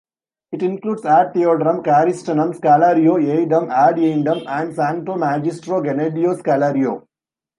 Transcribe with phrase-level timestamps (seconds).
[0.51, 7.03] It includes "Ad Theodorum Carystenum", "Scholario," "Eidem", "Ad eundem" and "Sancto magistro Gennadio Scholario".